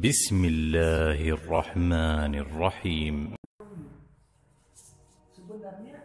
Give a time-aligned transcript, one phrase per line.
[0.00, 3.16] بسم الله الرحمن الرحيم
[5.36, 6.00] sebenarnya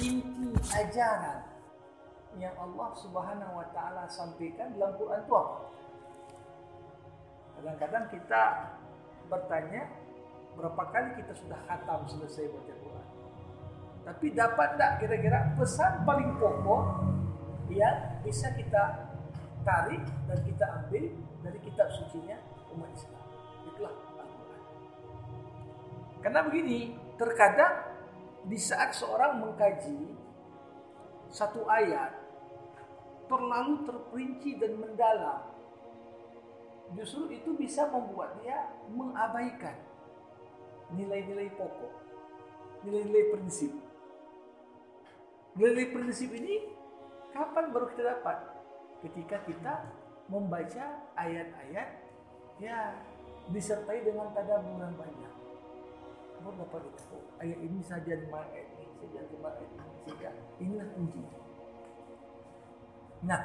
[0.00, 1.44] inti ajaran
[2.40, 5.56] yang Allah Subhanahu wa taala sampaikan dalam Quran itu apa?
[7.60, 8.42] Kadang-kadang kita
[9.28, 9.82] bertanya
[10.56, 13.08] berapa kali kita sudah khatam selesai baca Quran.
[14.08, 17.04] Tapi dapat tak kira-kira pesan paling pokok
[17.68, 19.12] yang bisa kita
[19.64, 21.04] tarik dan kita ambil
[21.43, 22.37] dari kitab sucinya
[22.75, 23.23] umat Islam.
[23.67, 24.61] Itulah Al-Quran.
[26.19, 26.79] Karena begini,
[27.15, 27.73] terkadang
[28.47, 30.15] di saat seorang mengkaji
[31.29, 32.15] satu ayat
[33.29, 35.45] terlalu terperinci dan mendalam,
[36.97, 39.77] justru itu bisa membuat dia mengabaikan
[40.89, 41.93] nilai-nilai pokok,
[42.81, 43.71] nilai-nilai prinsip.
[45.53, 46.73] Nilai-nilai prinsip ini
[47.29, 48.37] kapan baru kita dapat?
[49.05, 49.73] Ketika kita
[50.29, 50.85] membaca
[51.17, 51.89] ayat-ayat
[52.61, 52.77] ya
[53.49, 55.33] disertai dengan tadaburan banyak.
[56.39, 57.03] Kamu dapat itu.
[57.11, 60.29] Oh, ayat ini saja lima ayat ini saja lima ayat ini saja.
[60.61, 61.21] Inilah kunci.
[63.25, 63.41] Nah,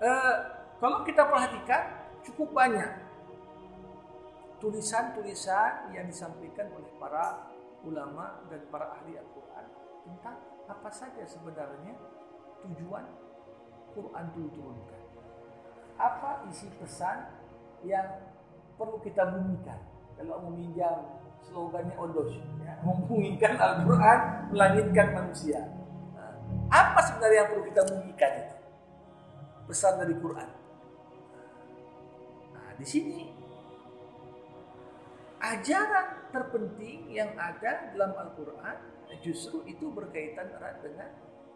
[0.00, 0.36] eh,
[0.78, 1.82] kalau kita perhatikan
[2.24, 2.88] cukup banyak
[4.62, 7.50] tulisan-tulisan yang disampaikan oleh para
[7.86, 9.66] ulama dan para ahli Al-Quran
[10.02, 11.94] tentang apa saja sebenarnya
[12.66, 13.06] tujuan
[13.94, 14.97] Quran itu diturunkan.
[15.98, 17.26] Apa isi pesan
[17.82, 18.22] yang
[18.78, 19.78] perlu kita bumikan
[20.14, 24.18] kalau meminjam slogannya Ondos, ya, membunyikan Al-Quran,
[24.50, 25.62] melangitkan manusia.
[26.14, 26.34] Nah,
[26.70, 28.56] apa sebenarnya yang perlu kita bunyikan itu?
[29.70, 30.48] Pesan dari Quran.
[32.52, 33.18] Nah, di sini
[35.38, 38.76] ajaran terpenting yang ada dalam Al-Quran
[39.22, 41.10] justru itu berkaitan erat dengan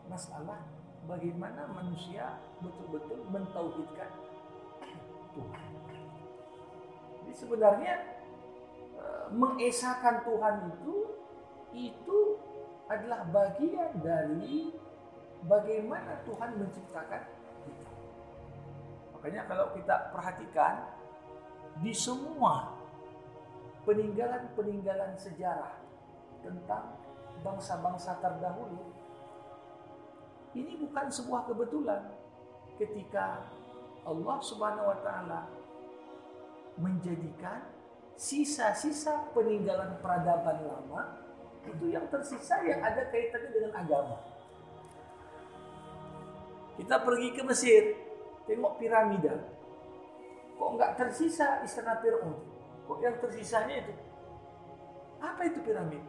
[0.06, 0.62] masalah
[1.04, 4.10] bagaimana manusia betul-betul mentauhidkan
[5.32, 5.62] Tuhan.
[7.22, 7.94] Jadi sebenarnya
[9.32, 10.96] mengesahkan Tuhan itu
[11.72, 12.18] itu
[12.86, 14.76] adalah bagian dari
[15.48, 17.22] bagaimana Tuhan menciptakan
[17.64, 17.88] kita.
[19.16, 20.74] Makanya kalau kita perhatikan
[21.80, 22.76] di semua
[23.88, 25.80] peninggalan-peninggalan sejarah
[26.44, 27.00] tentang
[27.40, 28.92] bangsa-bangsa terdahulu
[30.52, 32.12] ini bukan sebuah kebetulan
[32.76, 33.48] ketika
[34.02, 35.40] Allah Subhanahu wa taala
[36.78, 37.62] menjadikan
[38.18, 41.02] sisa-sisa peninggalan peradaban lama
[41.62, 44.16] itu yang tersisa yang ada kaitannya dengan agama.
[46.74, 47.82] Kita pergi ke Mesir,
[48.50, 49.38] tengok piramida.
[50.58, 52.34] Kok nggak tersisa istana Fir'aun?
[52.90, 53.94] Kok yang tersisanya itu?
[55.22, 56.02] Apa itu piramid?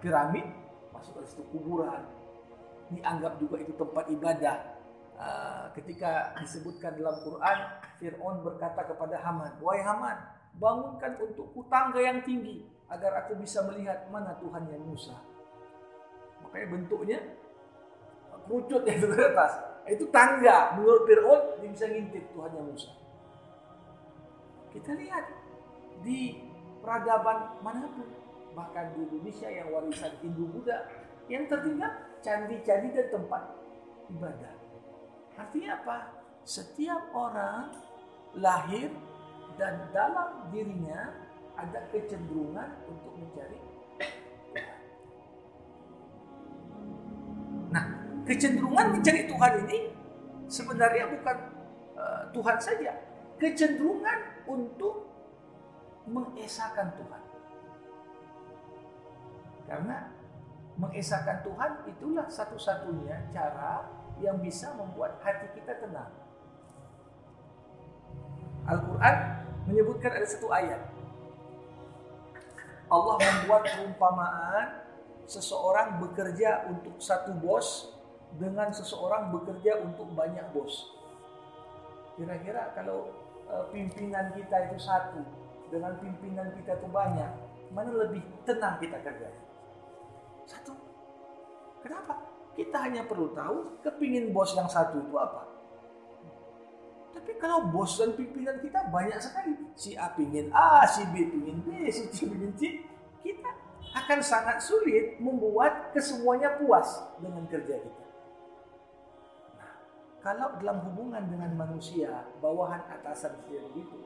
[0.00, 0.46] Piramid
[0.92, 2.04] masuk ke situ kuburan.
[2.92, 4.79] Dianggap juga itu tempat ibadah.
[5.20, 7.58] Uh, ketika disebutkan dalam Quran,
[8.00, 10.16] Fir'aun berkata kepada Haman, Wahai Haman,
[10.56, 15.20] bangunkan untukku tangga yang tinggi agar aku bisa melihat mana Tuhan yang Musa.
[16.40, 17.18] Makanya bentuknya
[18.50, 19.52] kerucut yang di atas.
[19.86, 20.74] Itu tangga.
[20.74, 22.90] Menurut Fir'aun dia bisa ngintip Tuhan yang Musa.
[24.74, 25.24] Kita lihat
[26.02, 26.42] di
[26.82, 28.08] peradaban mana pun.
[28.50, 30.78] Bahkan di Indonesia yang warisan Hindu-Buddha.
[31.30, 33.42] Yang tertinggal candi-candi dan tempat
[34.10, 34.59] ibadah.
[35.40, 35.98] Artinya apa?
[36.44, 37.72] Setiap orang
[38.36, 38.92] lahir
[39.56, 41.16] dan dalam dirinya
[41.56, 43.58] ada kecenderungan untuk mencari
[47.70, 47.84] Nah,
[48.26, 49.78] kecenderungan mencari Tuhan ini
[50.50, 51.36] sebenarnya bukan
[51.94, 52.92] uh, Tuhan saja,
[53.38, 54.18] kecenderungan
[54.50, 55.06] untuk
[56.10, 57.22] mengesahkan Tuhan.
[59.70, 59.98] Karena
[60.74, 63.86] mengesahkan Tuhan itulah satu-satunya cara
[64.20, 66.12] yang bisa membuat hati kita tenang.
[68.68, 69.16] Al-Quran
[69.66, 70.80] menyebutkan ada satu ayat.
[72.90, 74.84] Allah membuat perumpamaan
[75.24, 77.94] seseorang bekerja untuk satu bos
[78.34, 80.90] dengan seseorang bekerja untuk banyak bos.
[82.18, 83.14] Kira-kira kalau
[83.70, 85.22] pimpinan kita itu satu
[85.70, 87.30] dengan pimpinan kita itu banyak,
[87.70, 89.30] mana lebih tenang kita kerja?
[90.50, 90.74] Satu.
[91.86, 92.26] Kenapa?
[92.58, 95.50] Kita hanya perlu tahu kepingin bos yang satu itu apa.
[97.14, 101.62] Tapi kalau bos dan pimpinan kita banyak sekali, si A pingin A, si B pingin
[101.62, 102.82] B, si C pingin C,
[103.22, 103.50] kita
[103.90, 106.86] akan sangat sulit membuat kesemuanya puas
[107.18, 108.06] dengan kerja kita.
[109.58, 109.72] Nah,
[110.22, 113.98] kalau dalam hubungan dengan manusia, bawahan atasan saja begitu,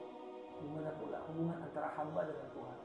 [0.65, 2.79] gimana pula hubungan antara hamba dengan Tuhan?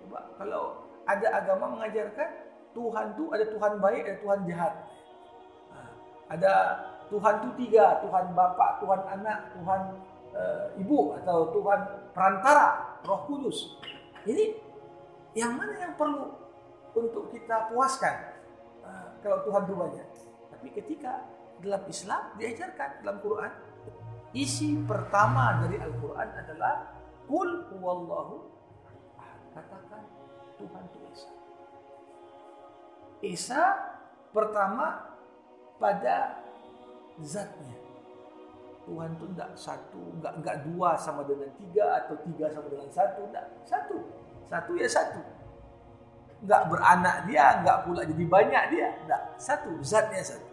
[0.00, 0.64] Coba kalau
[1.08, 4.74] ada agama mengajarkan Tuhan itu ada Tuhan baik, ada Tuhan jahat.
[6.30, 6.52] Ada
[7.10, 9.80] Tuhan itu tiga, Tuhan Bapak, Tuhan Anak, Tuhan
[10.30, 11.80] uh, ibu atau Tuhan
[12.14, 13.74] perantara Roh Kudus.
[14.22, 14.54] Ini
[15.34, 16.30] yang mana yang perlu
[16.94, 18.14] untuk kita puaskan
[18.86, 20.08] uh, kalau Tuhan itu banyak.
[20.54, 21.26] Tapi ketika
[21.58, 23.52] dalam Islam diajarkan dalam Quran
[24.30, 26.94] isi pertama dari Al-Quran adalah
[27.26, 28.50] Kul huwallahu
[29.50, 30.02] Katakan
[30.62, 31.30] Tuhan itu Esa.
[33.20, 33.76] Esa
[34.32, 35.12] pertama
[35.76, 36.40] pada
[37.20, 37.76] zatnya.
[38.88, 43.20] Tuhan itu tidak satu, enggak, enggak dua sama dengan tiga atau tiga sama dengan satu,
[43.28, 43.46] enggak.
[43.68, 43.96] Satu.
[44.48, 45.20] Satu ya satu.
[46.40, 48.88] Enggak beranak dia, enggak pula jadi banyak dia.
[49.04, 49.22] Enggak.
[49.36, 49.70] Satu.
[49.84, 50.48] Zatnya satu.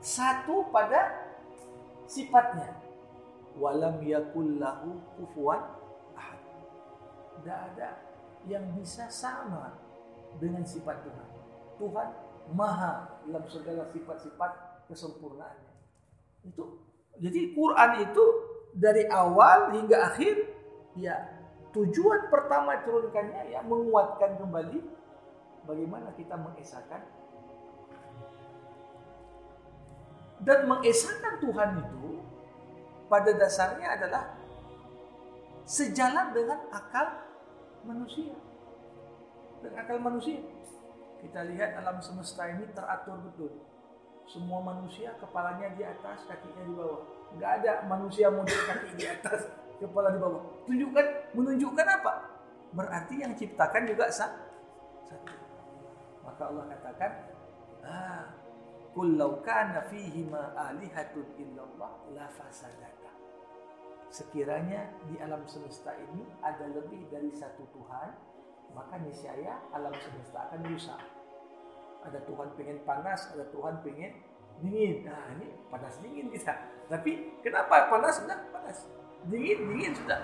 [0.00, 1.12] Satu pada
[2.06, 2.78] sifatnya.
[3.58, 5.60] Walam yakullahu kufuan
[6.16, 6.40] ahad.
[7.36, 8.00] Tidak ada
[8.48, 9.76] yang bisa sama
[10.38, 11.28] dengan sifat Tuhan.
[11.80, 12.08] Tuhan
[12.52, 14.50] maha dalam segala sifat-sifat
[14.88, 15.72] kesempurnaannya.
[16.46, 16.82] Itu
[17.20, 18.24] jadi Quran itu
[18.72, 20.48] dari awal hingga akhir
[20.96, 21.16] ya
[21.76, 24.80] tujuan pertama turunkannya ya menguatkan kembali
[25.68, 27.04] bagaimana kita mengesahkan
[30.42, 32.20] dan mengesahkan Tuhan itu
[33.06, 34.24] pada dasarnya adalah
[35.62, 37.22] sejalan dengan akal
[37.86, 38.34] manusia.
[39.62, 40.42] Dengan akal manusia.
[41.22, 43.72] Kita lihat alam semesta ini teratur betul
[44.28, 47.00] semua manusia kepalanya di atas, kakinya di bawah.
[47.34, 49.48] Enggak ada manusia model kaki di atas,
[49.80, 50.42] kepala di bawah.
[50.68, 52.12] Tunjukkan, menunjukkan apa?
[52.72, 54.40] Berarti yang ciptakan juga satu.
[56.22, 57.12] Maka Allah katakan,
[57.84, 58.24] ah,
[58.92, 62.28] Kullau kana fihi ma alihatun illallah la.
[64.12, 68.12] Sekiranya di alam semesta ini ada lebih dari satu Tuhan,
[68.72, 71.00] maka niscaya alam semesta akan rusak
[72.02, 74.12] ada Tuhan pengen panas, ada Tuhan pengen
[74.62, 75.06] dingin.
[75.06, 76.54] Nah ini panas dingin kita.
[76.90, 78.78] Tapi kenapa panas sudah panas,
[79.30, 80.18] dingin dingin sudah.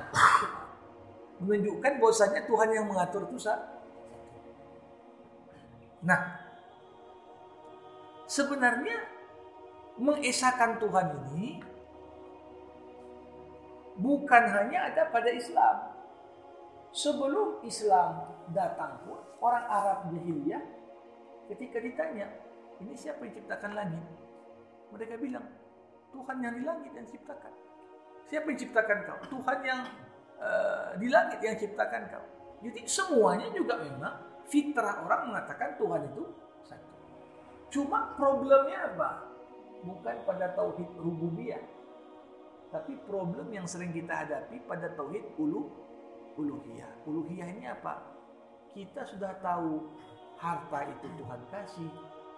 [1.39, 3.39] Menunjukkan bahwasanya Tuhan yang mengatur itu.
[6.03, 6.21] Nah,
[8.27, 9.07] sebenarnya
[9.99, 11.63] mengesahkan Tuhan ini
[13.99, 15.98] bukan hanya ada pada Islam.
[16.93, 20.79] Sebelum Islam datang pun orang Arab jahiliyah
[21.49, 22.29] Ketika ditanya,
[22.85, 24.05] ini siapa yang ciptakan langit?
[24.93, 25.49] Mereka bilang,
[26.13, 27.53] Tuhan yang di langit yang ciptakan.
[28.29, 29.19] Siapa yang ciptakan kau?
[29.33, 29.81] Tuhan yang
[30.37, 32.25] uh, di langit yang ciptakan kau.
[32.61, 36.25] Jadi semuanya juga memang fitrah orang mengatakan Tuhan itu
[36.69, 36.97] satu.
[37.73, 39.11] Cuma problemnya apa?
[39.89, 41.65] Bukan pada tauhid rububiyah.
[42.69, 45.73] Tapi problem yang sering kita hadapi pada tauhid ulu
[46.39, 47.03] uluhiyah.
[47.05, 47.99] Uluhiyah ini apa?
[48.71, 49.91] Kita sudah tahu
[50.39, 51.91] harta itu Tuhan kasih,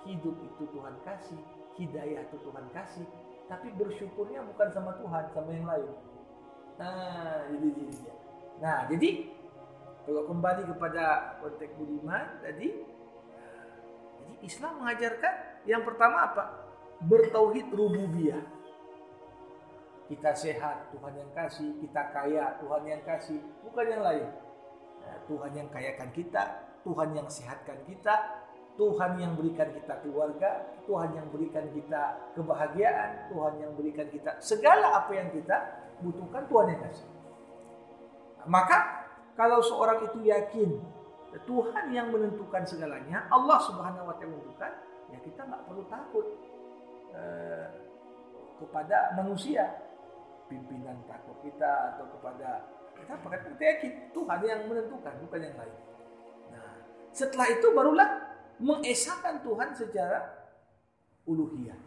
[0.08, 1.40] hidup itu Tuhan kasih,
[1.76, 3.04] hidayah itu Tuhan kasih,
[3.46, 5.92] tapi bersyukurnya bukan sama Tuhan, sama yang lain.
[6.80, 8.14] Nah, jadi dia.
[8.60, 9.10] Nah, jadi
[10.08, 12.72] kalau kembali kepada konteks budiman tadi,
[14.16, 15.34] jadi Islam mengajarkan
[15.68, 16.44] yang pertama apa?
[17.04, 18.40] Bertauhid rububiyah.
[20.10, 21.78] Kita sehat, Tuhan yang kasih.
[21.78, 23.38] Kita kaya, Tuhan yang kasih.
[23.62, 24.26] Bukan yang lain.
[25.06, 26.42] Nah, Tuhan yang kayakan kita,
[26.82, 28.42] Tuhan yang sehatkan kita,
[28.74, 35.04] Tuhan yang berikan kita keluarga, Tuhan yang berikan kita kebahagiaan, Tuhan yang berikan kita segala
[35.04, 35.56] apa yang kita
[36.00, 37.08] butuhkan Tuhan yang kasih.
[38.48, 38.78] Maka
[39.36, 40.80] kalau seorang itu yakin
[41.44, 44.72] Tuhan yang menentukan segalanya, Allah Subhanahu wa taala menentukan,
[45.12, 46.26] ya kita nggak perlu takut
[47.12, 47.66] eh,
[48.58, 49.89] kepada manusia,
[50.50, 52.66] pimpinan takut kita atau kepada
[52.98, 55.76] kita pakai kita yakin Tuhan yang menentukan, bukan yang lain.
[57.10, 58.08] Setelah itu barulah
[58.60, 60.18] mengesahkan Tuhan secara
[61.26, 61.78] uluhiyah.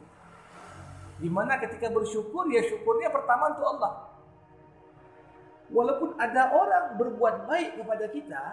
[1.22, 3.93] Di mana ketika bersyukur ya syukurnya pertama untuk Allah.
[5.72, 8.43] Walaupun ada orang berbuat baik kepada kita,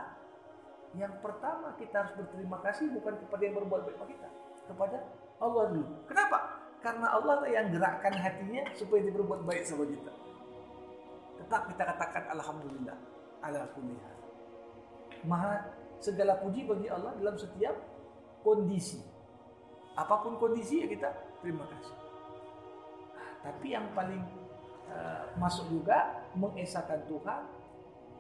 [0.94, 4.28] yang pertama kita harus berterima kasih bukan kepada yang berbuat baik kepada kita,
[4.70, 4.98] kepada
[5.42, 5.86] Allah dulu.
[6.06, 6.59] Kenapa?
[6.80, 10.12] Karena Allah lah yang gerakkan hatinya supaya dia berbuat baik sama kita.
[11.44, 12.96] Tetap kita katakan Alhamdulillah
[13.44, 13.96] ala kulli
[15.28, 15.68] Maha
[16.00, 17.76] segala puji bagi Allah dalam setiap
[18.40, 19.04] kondisi.
[19.92, 21.12] Apa pun kondisi ya kita
[21.44, 21.96] terima kasih.
[23.44, 24.24] Tapi yang paling
[24.88, 27.40] uh, masuk juga mengesahkan Tuhan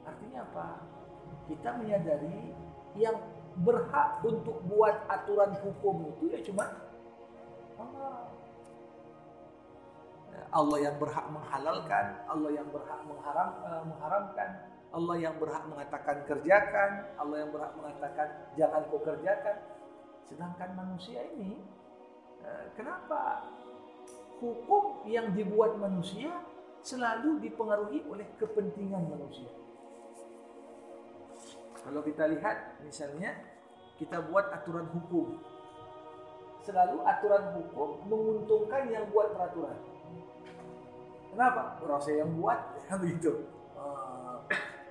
[0.04, 0.66] artinya apa?
[1.48, 2.52] Kita menyadari
[3.00, 3.16] yang
[3.60, 6.68] berhak untuk buat aturan hukum itu ya cuma
[7.80, 8.29] Allah.
[10.50, 14.50] Allah yang berhak menghalalkan, Allah yang berhak mengharam, uh, mengharamkan,
[14.90, 19.56] Allah yang berhak mengatakan kerjakan, Allah yang berhak mengatakan jangan kau kerjakan.
[20.26, 21.62] Sedangkan manusia ini,
[22.42, 23.46] eh, kenapa
[24.42, 26.34] hukum yang dibuat manusia
[26.82, 29.50] selalu dipengaruhi oleh kepentingan manusia.
[31.80, 33.36] Kalau kita lihat misalnya
[33.96, 35.38] kita buat aturan hukum.
[36.60, 39.89] Selalu aturan hukum menguntungkan yang buat peraturan.
[41.30, 41.78] Kenapa?
[41.80, 42.58] Orang saya yang buat,
[42.90, 43.46] ya begitu.
[43.78, 44.42] Uh,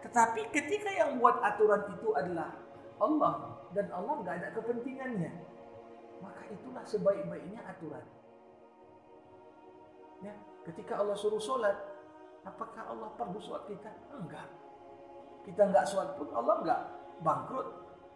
[0.03, 2.55] tetapi ketika yang buat aturan itu adalah
[3.00, 5.31] Allah dan Allah nggak ada kepentingannya,
[6.24, 8.03] maka itulah sebaik-baiknya aturan.
[10.19, 10.36] Ya,
[10.67, 11.75] ketika Allah suruh sholat,
[12.43, 13.91] apakah Allah perlu sholat kita?
[14.15, 14.48] Enggak.
[15.48, 16.81] Kita enggak sholat pun Allah enggak
[17.24, 17.67] bangkrut.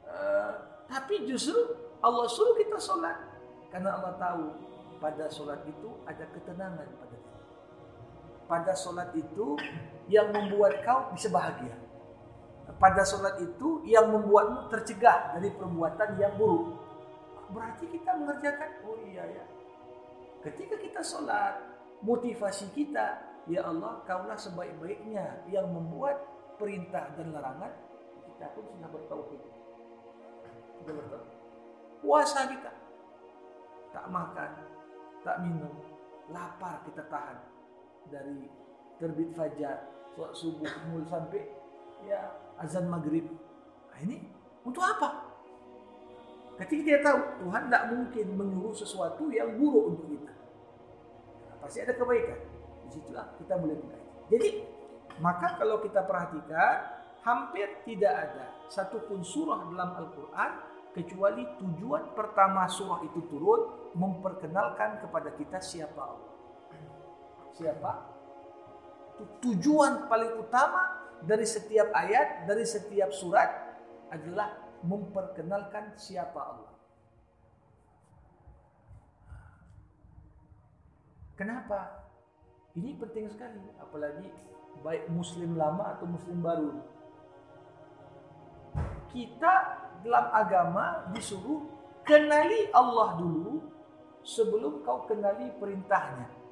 [0.04, 0.52] Uh,
[0.88, 1.56] tapi justru
[2.04, 3.16] Allah suruh kita sholat
[3.72, 4.44] karena Allah tahu
[5.00, 7.33] pada sholat itu ada ketenangan pada kita.
[8.44, 9.56] Pada sholat itu
[10.12, 11.76] yang membuat kau bisa bahagia.
[12.76, 16.76] Pada sholat itu yang membuatmu tercegah dari perbuatan yang buruk.
[17.56, 19.46] Berarti kita mengerjakan, oh iya ya.
[20.44, 21.56] Ketika kita sholat,
[22.04, 26.20] motivasi kita, ya Allah, kaulah sebaik-baiknya yang membuat
[26.60, 27.72] perintah dan larangan,
[28.28, 29.42] kita pun sudah bertauhid.
[30.84, 31.38] Sudah bertauhid.
[32.04, 32.72] Puasa kita,
[33.96, 34.52] tak makan,
[35.24, 35.72] tak minum,
[36.28, 37.53] lapar kita tahan
[38.12, 38.48] dari
[38.98, 39.90] terbit fajar,
[40.36, 41.42] subuh, mulai sampai
[42.08, 43.28] ya azan maghrib.
[43.92, 44.24] Nah, ini
[44.64, 45.32] untuk apa?
[46.64, 50.34] Ketika kita tahu Tuhan tidak mungkin menyuruh sesuatu yang buruk untuk kita.
[51.50, 52.40] Nah, pasti ada kebaikan.
[52.86, 54.10] Di situlah kita mulai mengkaji.
[54.30, 54.50] Jadi
[55.22, 60.52] maka kalau kita perhatikan hampir tidak ada satupun surah dalam Al-Quran
[60.94, 66.33] kecuali tujuan pertama surah itu turun memperkenalkan kepada kita siapa Allah.
[67.54, 67.92] Siapa?
[69.46, 73.50] Tujuan paling utama dari setiap ayat, dari setiap surat
[74.10, 76.74] adalah memperkenalkan siapa Allah.
[81.34, 81.80] Kenapa?
[82.74, 84.28] Ini penting sekali, apalagi
[84.82, 86.72] baik muslim lama atau muslim baru.
[89.14, 89.54] Kita
[90.02, 91.64] dalam agama disuruh
[92.02, 93.62] kenali Allah dulu
[94.26, 96.43] sebelum kau kenali perintahnya.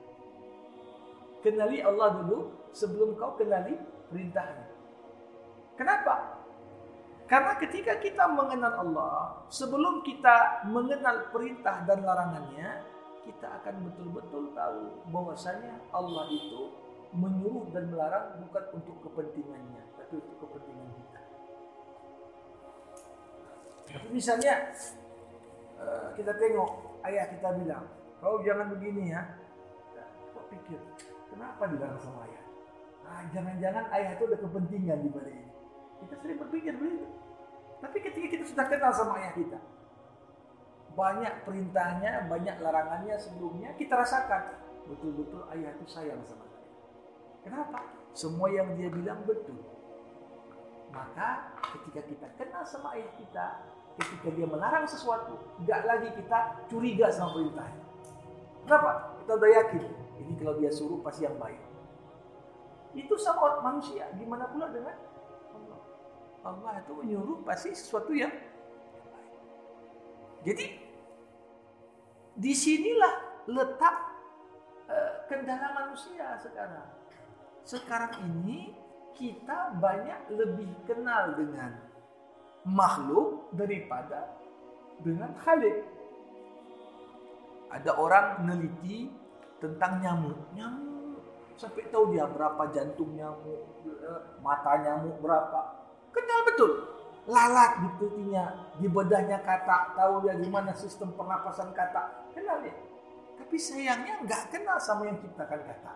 [1.42, 3.74] Kenali Allah dulu sebelum kau kenali
[4.14, 4.70] perintahnya.
[5.74, 6.42] Kenapa?
[7.26, 12.84] Karena ketika kita mengenal Allah, sebelum kita mengenal perintah dan larangannya,
[13.24, 16.76] kita akan betul-betul tahu bahwasanya Allah itu
[17.16, 21.22] menyuruh dan melarang bukan untuk kepentingannya, tapi untuk kepentingan kita.
[23.96, 24.54] Tapi misalnya
[25.80, 26.72] eh, kita tengok
[27.08, 27.86] ayah kita bilang,
[28.20, 29.24] kau jangan begini ya.
[30.36, 30.80] Kau pikir,
[31.32, 32.44] kenapa dilarang sama ayah?
[33.08, 35.52] Ah, jangan-jangan ayah itu ada kepentingan di balik ini.
[36.06, 37.08] Kita sering berpikir begitu.
[37.82, 39.60] Tapi ketika kita sudah kenal sama ayah kita,
[40.94, 46.70] banyak perintahnya, banyak larangannya sebelumnya, kita rasakan betul-betul ayah itu sayang sama saya.
[47.42, 47.80] Kenapa?
[48.12, 49.58] Semua yang dia bilang betul.
[50.92, 53.46] Maka ketika kita kenal sama ayah kita,
[53.98, 57.84] ketika dia melarang sesuatu, nggak lagi kita curiga sama perintahnya.
[58.68, 58.92] Kenapa?
[59.24, 59.84] Kita udah yakin,
[60.22, 61.60] ini kalau dia suruh pasti yang baik.
[62.94, 64.96] Itu sama manusia, gimana pula dengan
[66.42, 69.32] Allah itu menyuruh pasti sesuatu yang baik.
[70.42, 70.66] Jadi
[72.34, 73.96] di sinilah letak
[74.90, 76.90] uh, kendala manusia sekarang.
[77.62, 78.74] Sekarang ini
[79.14, 81.78] kita banyak lebih kenal dengan
[82.66, 84.34] makhluk daripada
[85.06, 85.86] dengan Khalik.
[87.70, 89.14] Ada orang meneliti
[89.62, 90.40] tentang nyamuk.
[90.58, 90.92] Nyamuk
[91.62, 93.86] sampai tahu dia berapa jantung nyamuk,
[94.42, 96.72] mata nyamuk berapa, Kenal betul.
[97.30, 98.46] Lalat di putinya,
[98.82, 102.34] di bedahnya kata, tahu dia gimana sistem pernapasan kata.
[102.36, 102.76] Kenal dia.
[103.40, 105.94] Tapi sayangnya nggak kenal sama yang ciptakan kata.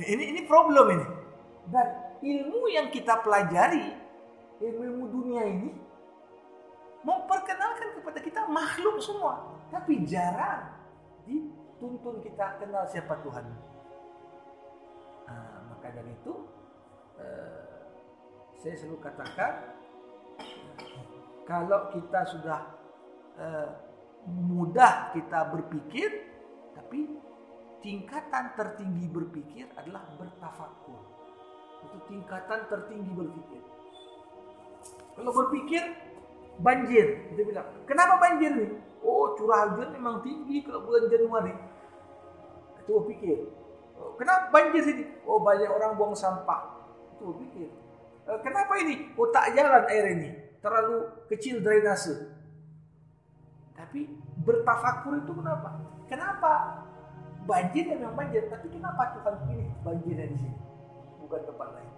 [0.00, 1.06] Ini ini problem ini.
[1.68, 1.86] Dan
[2.22, 3.92] ilmu yang kita pelajari,
[4.62, 5.70] ilmu-ilmu dunia ini,
[7.02, 9.52] memperkenalkan kepada kita makhluk semua.
[9.72, 10.68] Tapi jarang
[11.24, 13.46] dituntun kita kenal siapa Tuhan.
[15.32, 16.52] Nah, maka dari itu
[17.22, 17.82] Eh,
[18.58, 19.52] saya selalu katakan
[21.42, 22.60] kalau kita sudah
[23.34, 23.68] uh,
[24.30, 26.30] mudah kita berpikir
[26.78, 27.18] tapi
[27.82, 31.02] tingkatan tertinggi berpikir adalah bertafakur
[31.82, 33.62] itu tingkatan tertinggi berpikir
[35.18, 35.82] kalau berpikir
[36.60, 41.54] banjir kita bilang kenapa banjir nih oh curah hujan memang tinggi kalau bulan Januari
[42.82, 43.38] itu berpikir
[43.96, 46.82] oh, kenapa banjir sini oh banyak orang buang sampah
[47.22, 47.70] Tuh pikir.
[48.26, 49.14] E, kenapa ini?
[49.14, 50.28] Oh tak jalan air ini.
[50.58, 52.34] Terlalu kecil drainase.
[53.78, 54.10] Tapi
[54.42, 55.78] bertafakur itu kenapa?
[56.10, 56.82] Kenapa
[57.46, 60.58] banjir ya memang banjir, tapi kenapa Tuhan pilih banjirnya di sini,
[61.18, 61.92] bukan tempat lain?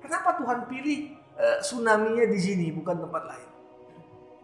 [0.00, 1.00] Kenapa Tuhan pilih
[1.38, 3.48] uh, tsunami-nya di sini, bukan tempat lain?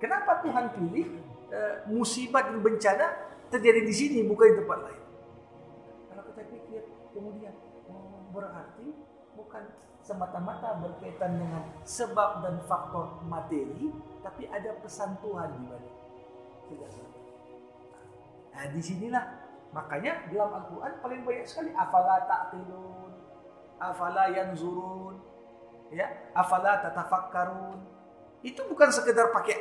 [0.00, 1.06] Kenapa Tuhan pilih
[1.52, 3.06] uh, musibah dan bencana
[3.50, 5.02] terjadi di sini, bukan di tempat lain?
[6.10, 6.82] Kalau kita pikir
[7.12, 7.54] kemudian
[7.90, 8.94] oh, berarti
[9.34, 9.64] bukan
[10.00, 13.92] semata-mata berkaitan dengan sebab dan faktor materi,
[14.24, 15.94] tapi ada pesan Tuhan di balik.
[18.50, 19.24] Nah, di sinilah
[19.72, 23.12] makanya dalam Al-Quran paling banyak sekali afala ta'qilun,
[23.80, 25.16] afala yanzurun,
[25.90, 27.78] ya, afala tatafakkarun.
[28.40, 29.56] Itu bukan sekedar pakai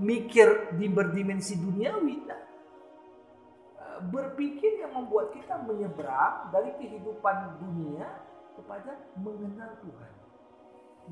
[0.00, 2.42] mikir di berdimensi duniawi, nah.
[4.10, 8.10] berpikir yang membuat kita menyeberang dari kehidupan dunia
[8.58, 10.12] kepada mengenal Tuhan.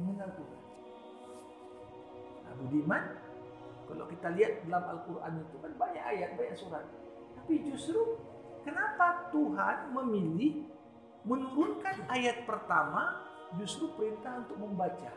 [0.03, 0.61] Mengenal Tuhan.
[2.43, 3.05] Nah, Budiman,
[3.87, 6.85] kalau kita lihat dalam Al-Quran itu kan banyak ayat, banyak surat.
[7.39, 8.19] Tapi justru
[8.67, 10.67] kenapa Tuhan memilih
[11.23, 15.13] menurunkan ayat pertama justru perintah untuk membaca.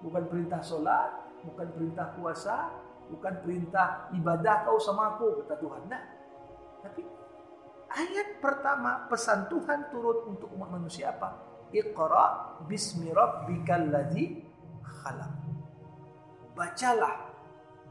[0.00, 1.10] Bukan perintah sholat,
[1.44, 2.72] bukan perintah puasa,
[3.12, 5.82] bukan perintah ibadah kau sama aku, kata Tuhan.
[5.92, 6.02] Nah,
[6.80, 7.04] tapi
[7.90, 11.42] Ayat pertama pesan Tuhan turun untuk umat manusia apa?
[11.74, 14.46] Iqra bismi rabbikal ladzi
[14.78, 15.34] khalaq.
[16.54, 17.34] Bacalah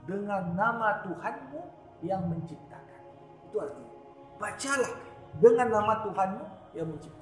[0.08, 1.62] dengan nama Tuhanmu
[2.08, 3.04] yang menciptakan.
[3.52, 3.92] Itu artinya.
[4.40, 4.92] Bacalah
[5.36, 6.46] dengan nama Tuhanmu
[6.80, 7.19] yang menciptakan.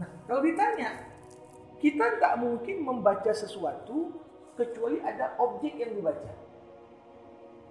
[0.00, 1.12] Nah, kalau ditanya,
[1.82, 4.14] kita tak mungkin membaca sesuatu
[4.54, 6.32] kecuali ada objek yang dibaca.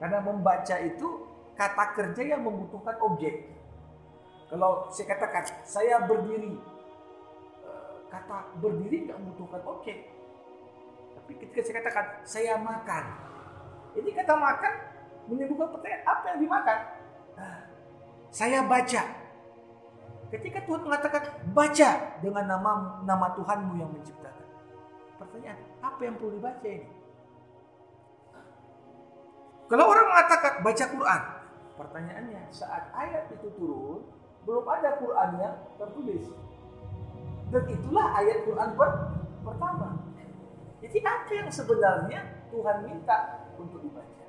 [0.02, 3.48] Karena membaca itu kata kerja yang membutuhkan objek.
[4.50, 6.58] Kalau saya katakan saya berdiri,
[7.64, 9.96] eh, kata berdiri nggak membutuhkan oke.
[11.16, 13.04] Tapi ketika saya katakan saya makan,
[13.96, 14.74] ini kata makan
[15.30, 16.80] menimbulkan pertanyaan apa yang dimakan?
[17.38, 17.60] Nah,
[18.34, 19.21] saya baca.
[20.32, 21.90] Ketika Tuhan mengatakan baca
[22.24, 24.48] dengan nama nama Tuhanmu yang menciptakan.
[25.20, 26.88] Pertanyaan, apa yang perlu dibaca ini?
[29.68, 31.22] Kalau orang mengatakan baca Quran,
[31.76, 34.08] pertanyaannya saat ayat itu turun,
[34.48, 36.26] belum ada Quran yang tertulis.
[37.52, 38.90] Dan itulah ayat Quran per
[39.44, 40.00] pertama.
[40.80, 44.26] Jadi apa yang sebenarnya Tuhan minta untuk dibaca?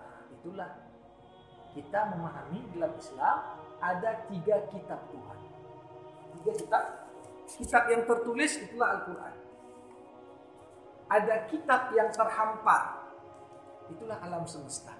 [0.00, 0.70] Nah, itulah
[1.76, 3.36] kita memahami dalam Islam
[3.80, 5.38] ada tiga kitab Tuhan.
[6.40, 6.84] Tiga kitab.
[7.50, 9.34] Kitab yang tertulis itulah Al-Quran.
[11.10, 13.10] Ada kitab yang terhampar.
[13.90, 14.94] Itulah alam semesta.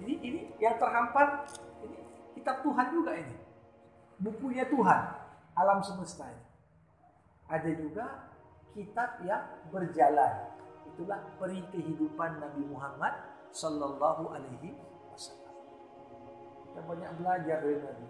[0.00, 1.44] Ini ini yang terhampar
[2.32, 3.36] kitab Tuhan juga ini.
[4.16, 5.02] Bukunya Tuhan,
[5.52, 6.46] alam semesta ini.
[7.52, 8.32] Ada juga
[8.72, 10.56] kitab yang berjalan.
[10.88, 13.12] Itulah peri kehidupan Nabi Muhammad
[13.52, 14.72] Sallallahu Alaihi.
[16.76, 18.04] Kita banyak belajar dari Nabi.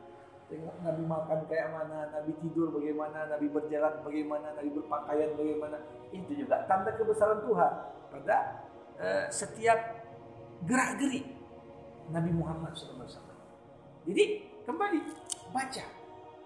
[0.50, 5.79] Tengok Nabi makan kayak mana, Nabi tidur bagaimana, Nabi berjalan bagaimana, Nabi berpakaian bagaimana.
[6.11, 7.72] Itu juga tanda kebesaran Tuhan
[8.11, 8.66] pada
[8.98, 9.79] uh, setiap
[10.66, 11.31] gerak-gerik
[12.11, 13.07] Nabi Muhammad SAW.
[14.02, 14.24] Jadi
[14.66, 14.98] kembali
[15.55, 15.85] baca.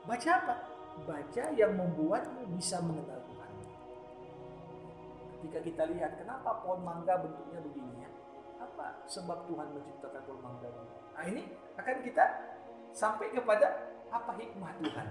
[0.04, 0.54] Baca apa?
[1.09, 3.52] Baca yang membuatmu bisa mengenal Tuhan.
[5.40, 8.12] Ketika kita lihat kenapa pohon mangga bentuknya begini ya?
[8.61, 11.00] Apa sebab Tuhan menciptakan pohon mangga ini?
[11.20, 11.44] Nah ini
[11.76, 12.24] akan kita
[12.96, 15.09] sampai kepada apa hikmah Tuhan.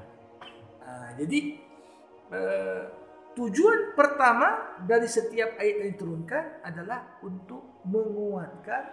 [0.81, 1.39] Nah, jadi
[2.33, 2.81] eh,
[3.37, 8.89] tujuan pertama dari setiap ayat yang diturunkan adalah untuk menguatkan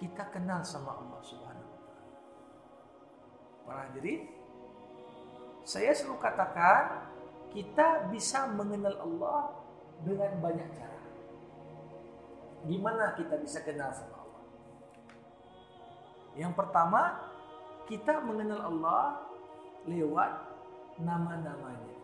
[0.00, 1.76] kita kenal sama Allah Subhanahu
[3.68, 4.24] Para hadirin,
[5.60, 7.04] saya selalu katakan
[7.52, 9.60] kita bisa mengenal Allah
[10.08, 11.00] dengan banyak cara.
[12.64, 14.17] Gimana kita bisa kenal sama?
[16.38, 17.18] Yang pertama,
[17.90, 19.02] kita mengenal Allah
[19.90, 20.30] lewat
[21.02, 21.96] nama-namanya.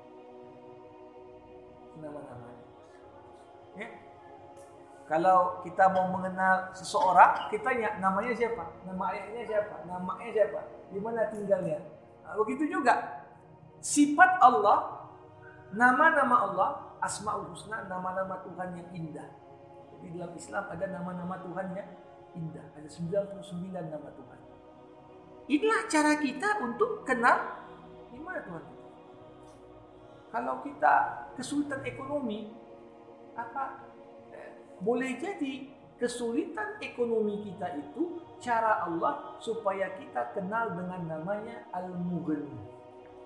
[2.03, 2.65] Nama-namanya.
[3.79, 3.89] Ya.
[5.05, 8.65] Kalau kita mau mengenal seseorang, kita tanya namanya siapa?
[8.89, 9.75] Nama ayahnya siapa?
[9.87, 10.61] Namanya siapa?
[10.95, 11.83] di mana tinggalnya.
[12.23, 13.27] Nah, begitu juga
[13.83, 15.11] sifat Allah,
[15.75, 16.71] nama-nama Allah,
[17.03, 19.29] Asmaul Husna, nama-nama Tuhan yang indah.
[19.93, 21.89] Jadi dalam Islam ada nama-nama Tuhan yang
[22.35, 22.67] indah.
[22.75, 24.41] Ada 99 nama Tuhan.
[25.45, 27.69] Inilah cara kita untuk kenal
[28.09, 28.65] di mana Tuhan
[30.33, 30.95] Kalau kita
[31.37, 32.51] kesulitan ekonomi,
[33.37, 33.87] apa
[34.35, 34.51] eh,
[34.83, 42.75] boleh jadi kesulitan ekonomi kita itu cara Allah supaya kita kenal dengan namanya Al-Mughni.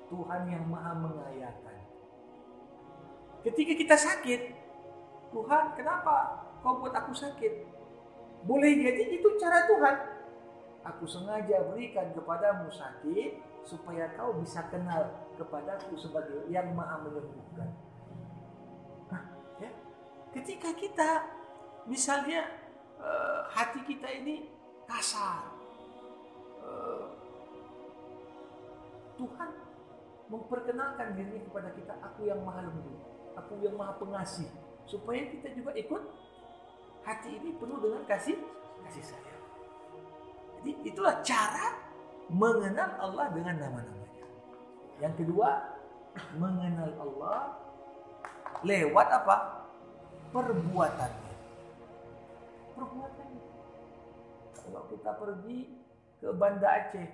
[0.08, 1.78] Tuhan yang maha mengayakan.
[3.44, 4.40] Ketika kita sakit,
[5.32, 7.77] Tuhan kenapa kau buat aku sakit?
[8.46, 10.18] Boleh jadi itu cara Tuhan
[10.94, 17.68] Aku sengaja berikan kepadamu sakit supaya kau bisa kenal kepadaku sebagai yang maha menyembuhkan.
[19.12, 19.22] Nah,
[19.60, 19.70] ya.
[20.32, 21.28] Ketika kita
[21.84, 22.48] misalnya
[22.96, 24.48] uh, hati kita ini
[24.88, 25.52] kasar,
[26.64, 27.12] uh,
[29.20, 29.50] Tuhan
[30.32, 32.96] memperkenalkan dirinya kepada kita, aku yang maha lembut,
[33.36, 34.48] aku yang maha pengasih,
[34.88, 36.02] supaya kita juga ikut
[37.08, 38.36] hati ini penuh dengan kasih
[38.84, 39.42] kasih sayang.
[40.60, 41.72] Jadi itulah cara
[42.28, 44.24] mengenal Allah dengan nama-namanya.
[45.00, 45.48] Yang kedua,
[46.36, 47.40] mengenal Allah
[48.60, 49.36] lewat apa?
[50.28, 51.34] Perbuatannya.
[52.76, 53.44] Perbuatannya.
[54.52, 55.58] Kalau kita pergi
[56.20, 57.08] ke Banda Aceh,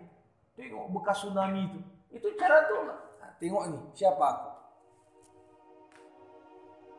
[0.58, 1.80] tengok bekas tsunami itu.
[2.18, 2.82] Itu cara tuh.
[2.90, 4.50] Nah, tengok nih, siapa aku?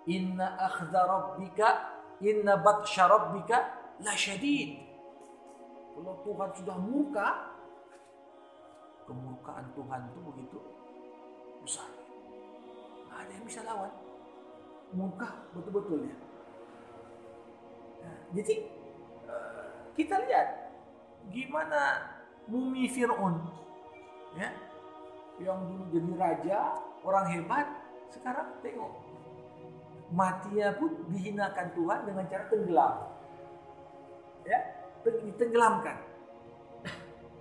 [0.05, 3.58] Inna akhdha rabbika inna batsha rabbika
[4.04, 4.80] la syadid.
[5.95, 7.28] Kalau Tuhan sudah murka,
[9.08, 10.58] kemurkaan Tuhan itu begitu
[11.63, 11.88] besar.
[13.08, 13.91] Nggak ada yang bisa lawan.
[14.91, 16.17] Murka betul-betul ya.
[18.06, 18.56] Nah, jadi
[19.25, 20.47] eh, kita lihat
[21.32, 22.12] gimana
[22.45, 23.41] mumi Fir'aun
[24.38, 24.49] ya
[25.41, 26.60] yang dulu jadi raja
[27.01, 27.67] orang hebat
[28.13, 28.93] sekarang tengok
[30.13, 32.94] matinya pun dihinakan Tuhan dengan cara tenggelam.
[34.46, 35.98] Ya ditenggelamkan.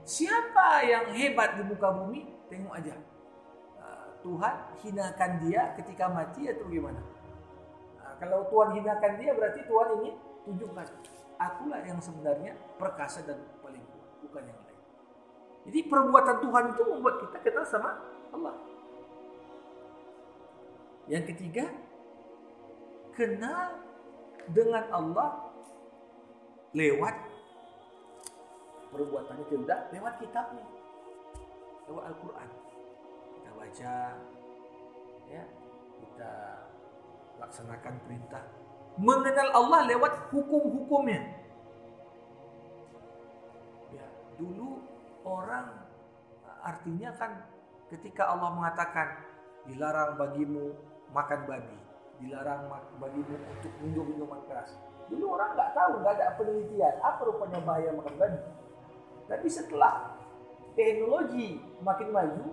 [0.05, 2.29] Siapa yang hebat di muka bumi?
[2.53, 2.95] Tengok aja.
[3.81, 7.01] Ah, Tuhan hinakan dia ketika mati atau gimana?
[7.97, 10.87] Nah, kalau Tuhan hinakan dia berarti Tuhan ingin tunjukkan
[11.41, 14.81] akulah yang sebenarnya perkasa dan paling kuat bukan yang lain.
[15.65, 17.91] Jadi perbuatan Tuhan itu membuat kita kenal sama
[18.29, 18.55] Allah.
[21.09, 21.73] Yang ketiga
[23.15, 23.81] kenal
[24.51, 25.31] dengan Allah
[26.75, 27.17] lewat
[28.91, 29.47] perbuatannya.
[29.49, 30.67] Tidak lewat kitabnya
[31.89, 32.49] lewat Al-Quran.
[33.39, 33.95] Kita baca
[35.29, 35.45] ya
[36.05, 36.33] kita
[37.41, 38.45] laksanakan perintah.
[38.95, 41.23] Mengenal Allah lewat hukum-hukumnya.
[43.91, 44.07] Ya
[44.39, 44.83] dulu
[45.27, 45.83] orang
[46.65, 47.45] artinya kan
[47.91, 49.21] ketika Allah mengatakan
[49.69, 50.73] dilarang bagimu
[51.13, 51.79] makan babi
[52.23, 54.75] dilarang bagimu untuk minum minuman keras.
[55.11, 58.41] Dulu orang nggak tahu, nggak ada penelitian apa rupanya bahaya makan babi.
[59.25, 60.17] Tapi setelah
[60.77, 62.47] teknologi makin maju,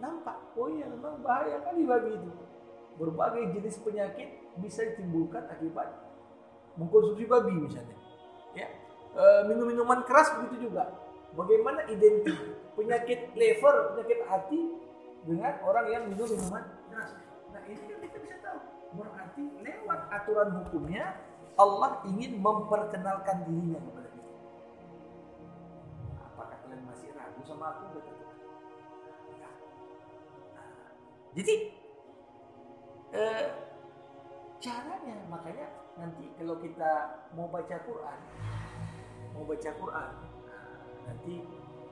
[0.00, 2.30] nampak, oh iya memang bahaya kali babi itu.
[2.96, 5.92] Berbagai jenis penyakit bisa ditimbulkan akibat
[6.80, 7.96] mengkonsumsi babi misalnya.
[8.56, 8.72] Ya,
[9.12, 10.88] e, minum-minuman keras begitu juga.
[11.36, 12.36] Bagaimana identik
[12.72, 14.60] penyakit liver, penyakit hati
[15.28, 17.12] dengan orang yang minum minuman keras.
[17.52, 21.18] Nah ini kan kita bisa tahu berarti lewat aturan hukumnya
[21.56, 24.32] Allah ingin memperkenalkan dirinya kepada kita.
[26.20, 27.96] Apakah kalian masih ragu sama aku?
[29.40, 29.50] Ya.
[31.32, 31.54] Jadi
[33.16, 33.46] eh,
[34.60, 36.92] caranya makanya nanti kalau kita
[37.32, 38.18] mau baca Quran,
[39.32, 40.12] mau baca Quran,
[41.08, 41.34] nanti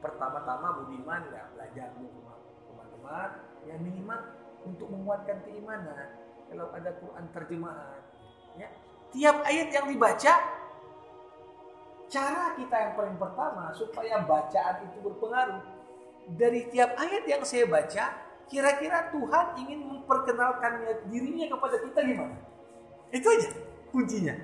[0.05, 2.21] pertama-tama Budiman ya belajar dulu
[2.69, 3.31] teman-teman,
[3.65, 4.21] yang minimal
[4.69, 8.01] untuk menguatkan keimanan kalau ada Quran terjemahan
[8.59, 8.69] ya.
[9.15, 10.35] Tiap ayat yang dibaca
[12.11, 15.63] cara kita yang paling pertama supaya bacaan itu berpengaruh.
[16.25, 18.05] Dari tiap ayat yang saya baca
[18.49, 22.37] kira-kira Tuhan ingin memperkenalkan dirinya kepada kita gimana?
[23.13, 23.51] Itu aja
[23.93, 24.35] kuncinya.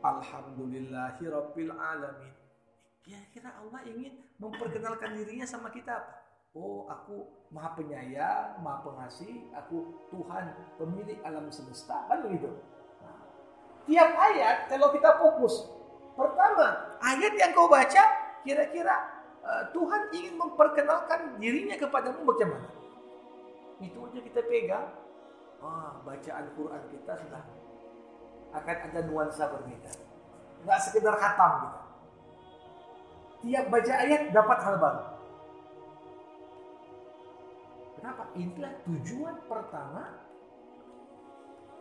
[0.00, 2.32] Alhamdulillahi Rabbil Alamin.
[3.04, 10.02] Kira-kira Allah ingin memperkenalkan dirinya sama kita apa Oh, aku maha penyayang, maha pengasih, aku
[10.10, 10.50] Tuhan
[10.82, 12.50] pemilik alam semesta, kan begitu.
[12.98, 13.22] Nah,
[13.86, 15.70] tiap ayat kalau kita fokus,
[16.18, 18.02] pertama ayat yang kau baca,
[18.42, 18.98] kira-kira
[19.46, 22.66] uh, Tuhan ingin memperkenalkan dirinya kepadamu bagaimana?
[23.78, 24.90] Itu aja kita pegang,
[25.62, 27.42] ah, bacaan Quran kita sudah
[28.58, 29.92] akan ada nuansa berbeda.
[30.66, 31.78] Nggak sekedar khatam gitu.
[33.40, 35.19] Tiap baca ayat dapat hal baru.
[38.00, 38.32] Kenapa?
[38.32, 40.02] Inilah tujuan pertama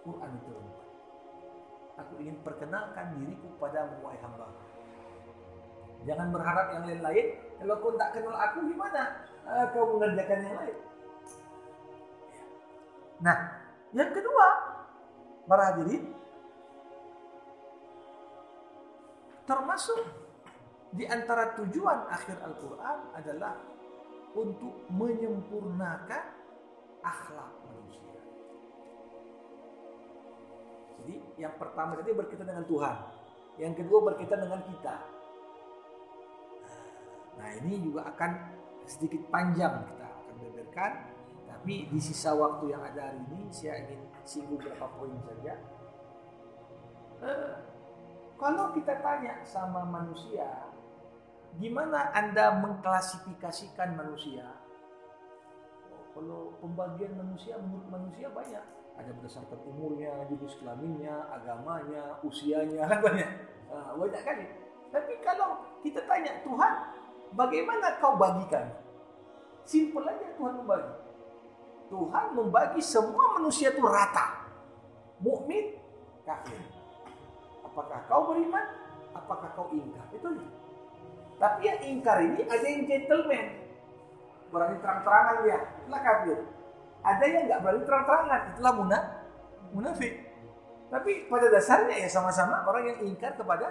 [0.03, 0.53] Quran itu.
[1.95, 4.51] Aku ingin perkenalkan diriku pada wahai hamba.
[6.03, 7.27] Jangan berharap yang lain-lain.
[7.59, 9.23] Kalau kau tak kenal aku gimana?
[9.47, 10.77] Uh, kau mengerjakan yang lain.
[13.19, 13.37] Nah,
[13.91, 14.47] yang kedua,
[15.43, 16.15] para hadirin,
[19.43, 19.99] termasuk
[20.95, 23.59] di antara tujuan akhir Al-Quran adalah
[24.37, 26.23] untuk menyempurnakan
[27.01, 28.21] akhlak manusia.
[30.99, 32.95] Jadi yang pertama tadi berkaitan dengan Tuhan,
[33.57, 34.95] yang kedua berkaitan dengan kita.
[37.39, 38.31] Nah ini juga akan
[38.83, 40.91] sedikit panjang kita akan beberkan.
[41.49, 45.59] Tapi di sisa waktu yang ada hari ini saya ingin singgung beberapa poin saja.
[47.19, 47.51] Eh,
[48.39, 50.68] kalau kita tanya sama manusia,
[51.57, 54.45] gimana Anda mengklasifikasikan manusia?
[55.89, 58.65] Oh, kalau pembagian manusia menurut manusia banyak.
[58.99, 63.29] Ada berdasarkan umurnya, jenis kelaminnya, agamanya, usianya, kan banyak.
[63.71, 64.45] Nah, banyak kali.
[64.91, 66.73] Tapi kalau kita tanya Tuhan,
[67.33, 68.75] bagaimana kau bagikan?
[69.63, 70.93] Simpel aja Tuhan membagi.
[71.89, 74.45] Tuhan membagi semua manusia itu rata.
[75.23, 75.79] Mukmin,
[76.27, 76.59] kafir.
[77.65, 78.65] Apakah kau beriman?
[79.13, 80.05] Apakah kau ingkar?
[80.13, 80.58] Itu aja.
[81.39, 83.47] Tapi yang ingkar ini ada yang gentleman.
[84.51, 85.59] Berani terang-terangan dia.
[85.79, 86.39] Itulah kafir.
[86.99, 88.41] Ada yang nggak berani terang-terangan.
[88.53, 89.03] Itulah munaf
[89.73, 90.13] munafik.
[90.89, 93.69] Tapi pada dasarnya ya sama-sama orang yang ingkar kepada.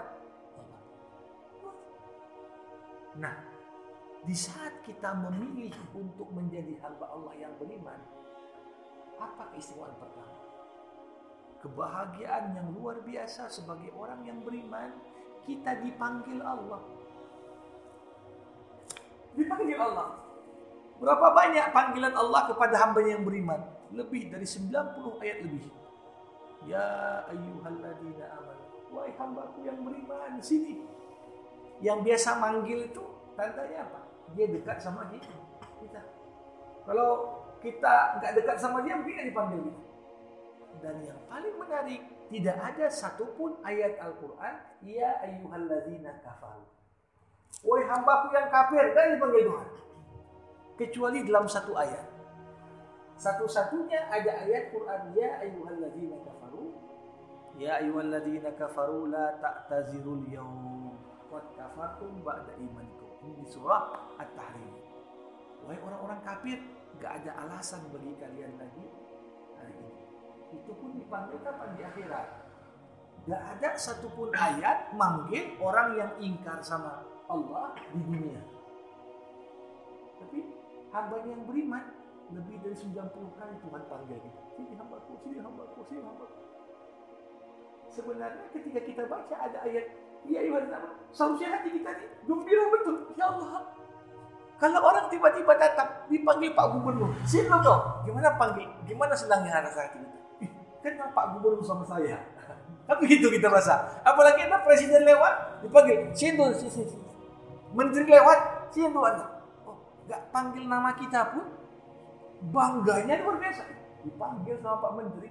[3.18, 3.34] Nah,
[4.22, 7.98] di saat kita memilih untuk menjadi hamba Allah yang beriman,
[9.18, 10.38] apa keistimewaan pertama?
[11.58, 14.94] Kebahagiaan yang luar biasa sebagai orang yang beriman,
[15.42, 16.78] kita dipanggil Allah.
[19.38, 20.18] Dipanggil Allah.
[20.98, 23.62] Berapa banyak panggilan Allah kepada hamba yang beriman?
[23.94, 25.70] Lebih dari 90 ayat lebih.
[26.66, 28.64] Ya ayyuhalladzina amanu.
[28.90, 30.82] Wahai hambaku yang beriman, sini.
[31.78, 33.04] Yang biasa manggil itu
[33.38, 34.00] tandanya apa?
[34.34, 35.30] Dia dekat sama kita.
[35.78, 36.02] kita.
[36.82, 37.10] Kalau
[37.62, 39.82] kita nggak dekat sama dia, mungkin dipanggil kita.
[40.78, 46.77] Dan yang paling menarik, tidak ada satupun ayat Al-Quran, Ya ayyuhalladzina kafaru.
[47.58, 49.68] Wahai hambaku yang kafir, dan dipanggil Tuhan.
[50.78, 52.06] Kecuali dalam satu ayat.
[53.18, 56.70] Satu-satunya ada ayat Quran, Ya ayyuhalladzina kafaru.
[57.58, 60.94] Ya ayyuhalladzina kafaru la ta'tazirul yawm.
[61.26, 63.10] Qad kafartum ba'da imanikum.
[63.26, 64.78] Ini di surah At-Tahrim.
[65.66, 66.62] Wahai orang-orang kafir,
[67.02, 68.86] gak ada alasan bagi kalian lagi
[69.58, 70.04] hari ini.
[70.54, 72.28] Itu pun dipanggil kapan di akhirat.
[73.26, 78.40] Gak ada satupun ayat manggil orang yang ingkar sama Allah di dunia.
[80.18, 80.38] Tapi
[80.90, 81.84] hamba yang beriman
[82.32, 84.40] lebih dari 90 kali Tuhan panggil kita.
[84.56, 86.40] Sini hambaku, sini hambaku, sini hambaku.
[87.88, 89.86] Sebenarnya ketika kita baca ada ayat
[90.26, 90.66] Ya Iwan
[91.14, 92.96] seharusnya hati kita ini gembira betul.
[93.14, 93.70] Ya Allah,
[94.58, 97.82] kalau orang tiba-tiba datang dipanggil Pak Gubernur, sini dong.
[98.02, 98.66] Gimana panggil?
[98.84, 100.02] Gimana senangnya rasa hati?
[100.82, 102.18] Kenal Pak Gubernur sama saya.
[102.88, 104.02] Tapi gitu kita rasa.
[104.02, 107.07] Apalagi ada presiden lewat dipanggil, sini sini, sini.
[107.78, 109.30] Menteri lewat, sini dong.
[109.62, 109.78] Oh,
[110.10, 111.46] gak panggil nama kita pun
[112.50, 113.62] bangganya luar biasa.
[114.02, 115.30] Dipanggil sama Pak Menteri.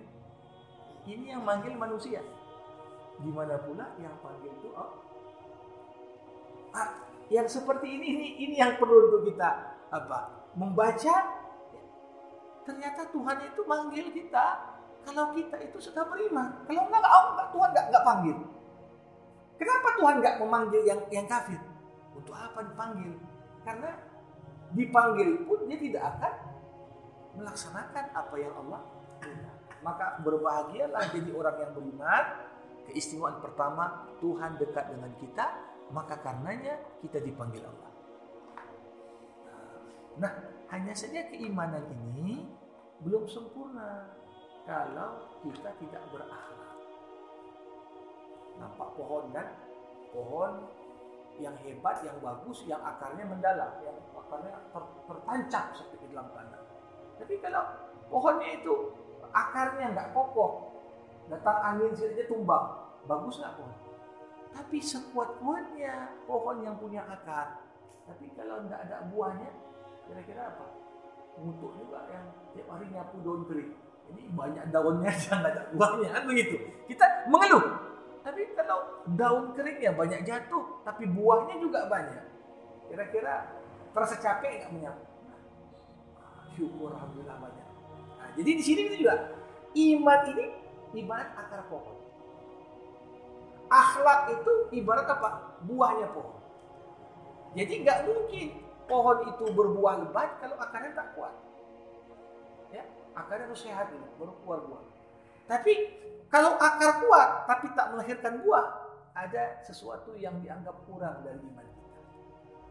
[1.03, 2.23] Ini yang manggil manusia.
[3.19, 5.03] Gimana pula yang panggil itu oh.
[6.71, 6.89] ah,
[7.27, 11.15] yang seperti ini ini ini yang perlu untuk kita apa membaca
[12.61, 14.45] ternyata Tuhan itu manggil kita
[15.01, 18.37] kalau kita itu sudah beriman kalau enggak enggak Tuhan enggak enggak panggil
[19.57, 21.57] kenapa Tuhan enggak memanggil yang yang kafir
[22.27, 23.15] untuk apa dipanggil?
[23.63, 23.89] Karena
[24.75, 26.33] dipanggil pun dia tidak akan
[27.39, 28.81] melaksanakan apa yang Allah
[29.79, 32.23] maka berbahagialah jadi orang yang beriman
[32.91, 35.45] keistimewaan pertama Tuhan dekat dengan kita
[35.95, 37.91] maka karenanya kita dipanggil Allah.
[40.19, 40.33] Nah
[40.75, 42.43] hanya saja keimanan ini
[43.07, 44.11] belum sempurna
[44.67, 46.75] kalau kita tidak berakhlak.
[48.59, 49.47] Nampak pohon kan?
[50.11, 50.53] Pohon
[51.37, 56.61] yang hebat yang bagus yang akarnya mendalam yang akarnya ter tertancap seperti dalam tanah
[57.17, 57.63] tapi kalau
[58.09, 58.93] pohonnya itu
[59.33, 60.67] akarnya nggak kokoh
[61.27, 62.65] datang angin saja tumbang.
[63.07, 63.75] Bagus nggak pohon?
[64.51, 67.61] Tapi sekuat-kuatnya pohon yang punya akar.
[68.07, 69.51] Tapi kalau tidak ada buahnya,
[70.07, 70.65] kira-kira apa?
[71.37, 73.71] Untuk juga yang tiap hari nyapu daun kering.
[74.07, 76.55] Ini banyak daunnya aja nggak ada buahnya kan begitu.
[76.87, 77.65] Kita mengeluh.
[78.27, 82.27] Tapi kalau daun keringnya banyak jatuh, tapi buahnya juga banyak.
[82.91, 83.55] Kira-kira
[83.95, 85.03] terasa capek nggak menyapu?
[86.59, 87.67] Syukur alhamdulillah banyak.
[88.19, 89.31] Nah, jadi di sini juga
[89.71, 90.45] iman ini
[90.99, 91.95] ibarat akar pohon.
[93.71, 95.55] Akhlak itu ibarat apa?
[95.63, 96.35] Buahnya pohon.
[97.55, 98.47] Jadi nggak mungkin
[98.91, 101.31] pohon itu berbuah lebat kalau akarnya tak kuat.
[102.75, 102.83] Ya,
[103.15, 104.96] akarnya harus sehat ini, baru keluar buah.
[105.47, 105.73] Tapi
[106.27, 108.67] kalau akar kuat tapi tak melahirkan buah,
[109.15, 111.97] ada sesuatu yang dianggap kurang dari iman kita.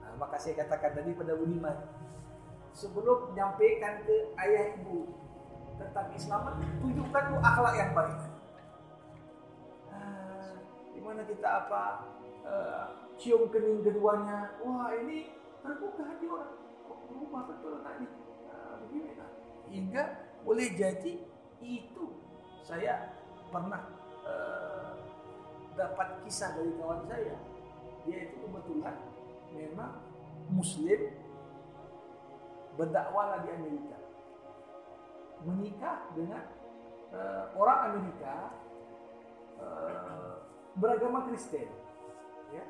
[0.04, 1.74] Nah, maka saya katakan tadi pada Budiman,
[2.76, 5.10] sebelum menyampaikan ke ayah ibu
[5.80, 8.20] tentang Islam, tunjukkan tuh akhlak yang baik.
[9.90, 10.54] Ah,
[10.94, 11.82] di mana kita apa
[12.46, 12.84] uh,
[13.18, 15.34] cium kening keduanya, wah ini
[15.66, 16.54] terbuka hati orang
[16.86, 18.06] kok berubah betul ini
[18.46, 19.30] nah, begini nah.
[19.66, 20.02] hingga
[20.46, 21.14] boleh jadi
[21.58, 22.04] itu
[22.66, 23.14] saya
[23.54, 23.86] pernah
[24.26, 24.98] uh,
[25.78, 27.38] dapat kisah dari kawan saya.
[28.02, 28.94] Dia itu kebetulan
[29.54, 30.02] memang
[30.50, 31.14] muslim
[32.74, 33.96] berdakwah di Amerika.
[35.46, 36.42] Menikah dengan
[37.14, 38.50] uh, orang Amerika
[39.62, 40.42] uh,
[40.74, 41.70] beragama Kristen
[42.50, 42.66] ya.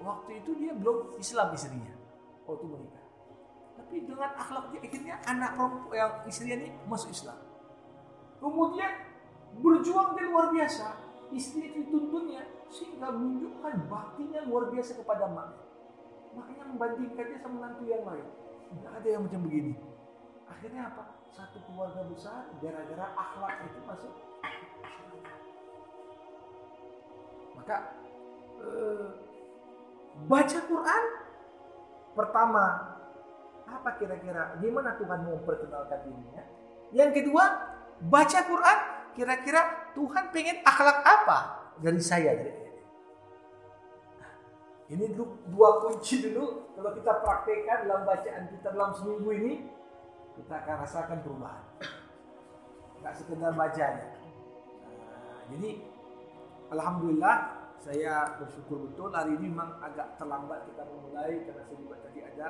[0.00, 1.96] Waktu itu dia belum Islam istrinya
[2.44, 3.04] waktu menikah.
[3.80, 7.40] Tapi dengan akhlak dia akhirnya anak perempuan yang istrinya ini masuk Islam.
[8.40, 9.09] Kemudian
[9.58, 15.50] berjuang dia luar biasa istri itu tuntunnya sehingga menunjukkan baktinya luar biasa kepada mak.
[16.34, 18.26] Makanya membandingkan dia sama menantu yang lain.
[18.70, 19.74] Tidak ada yang macam begini.
[20.46, 21.18] Akhirnya apa?
[21.34, 24.14] Satu keluarga besar gara-gara akhlak itu masuk.
[27.58, 27.76] Maka
[28.62, 29.06] eh,
[30.26, 31.04] baca Quran?
[32.14, 32.64] Pertama
[33.70, 34.58] apa kira-kira?
[34.58, 36.44] Gimana Tuhan mau memperkenalkan dirinya?
[36.90, 37.44] Yang kedua
[38.02, 38.78] baca Quran
[39.16, 41.38] kira-kira Tuhan pengen akhlak apa
[41.80, 42.60] dari saya dari
[44.90, 45.14] ini ini
[45.54, 46.74] dua kunci dulu.
[46.74, 49.52] Kalau kita praktekkan dalam bacaan kita dalam seminggu ini
[50.34, 51.62] kita akan rasakan perubahan.
[53.00, 54.06] Nggak sekedar bacanya
[55.00, 55.70] nah, jadi
[56.70, 57.36] Alhamdulillah
[57.80, 62.48] saya bersyukur betul hari ini memang agak terlambat kita memulai karena saya juga tadi ada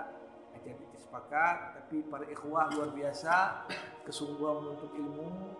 [0.50, 3.62] acara sepakat tapi para ikhwah luar biasa
[4.02, 5.54] kesungguhan menuntut ilmu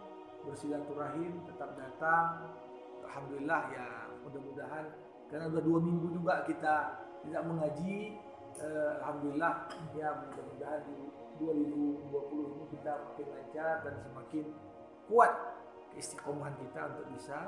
[0.47, 2.55] bersilaturahim tetap datang
[3.05, 3.87] Alhamdulillah ya
[4.23, 4.85] mudah-mudahan
[5.31, 6.75] karena sudah dua minggu juga kita
[7.27, 8.19] tidak mengaji
[8.59, 9.55] eh, Alhamdulillah
[9.95, 10.99] ya mudah-mudahan di
[11.41, 14.45] 2020 ini kita makin lancar dan semakin
[15.09, 15.33] kuat
[15.97, 17.39] keistiqomahan kita untuk bisa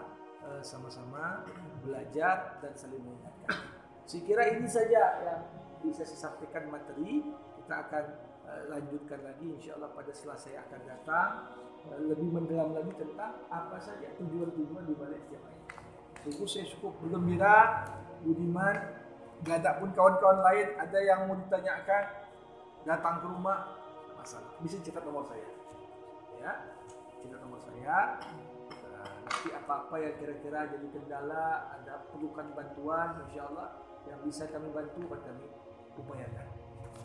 [0.48, 1.44] eh, sama-sama
[1.84, 3.58] belajar dan saling mengingatkan.
[4.02, 5.40] Saya kira ini saja yang
[5.84, 7.22] bisa saya sampaikan materi.
[7.62, 8.04] Kita akan
[8.68, 11.28] lanjutkan lagi insya Allah pada setelah saya akan datang
[11.90, 15.64] uh, lebih mendalam lagi tentang apa saja tujuan-tujuan di balik setiap ayat.
[16.22, 17.86] Sungguh saya cukup bergembira,
[18.22, 18.76] Budiman,
[19.42, 22.02] gak ada pun kawan-kawan lain ada yang mau ditanyakan
[22.86, 23.58] datang ke rumah
[24.14, 24.54] masalah.
[24.62, 25.48] Bisa cetak nomor saya.
[26.38, 26.52] Ya
[27.18, 28.22] cetak nomor saya.
[29.22, 35.06] Nanti apa-apa yang kira-kira jadi kendala ada perlukan bantuan insya Allah yang bisa kami bantu
[35.10, 35.46] akan kami
[35.98, 36.51] upayakan